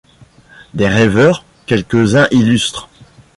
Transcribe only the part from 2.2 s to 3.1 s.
illustres